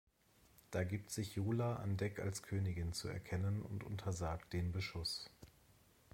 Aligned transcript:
Da 0.71 0.83
gibt 0.83 1.11
sich 1.11 1.35
Yola 1.35 1.75
an 1.75 1.95
Deck 1.95 2.19
als 2.19 2.41
Königin 2.41 2.91
zu 2.91 3.07
erkennen 3.07 3.61
und 3.61 3.83
untersagt 3.83 4.51
den 4.51 4.71
Beschuss. 4.71 5.29